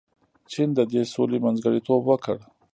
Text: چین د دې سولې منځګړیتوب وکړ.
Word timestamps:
چین 0.51 0.69
د 0.75 0.79
دې 0.91 1.01
سولې 1.13 1.37
منځګړیتوب 1.45 2.01
وکړ. 2.05 2.37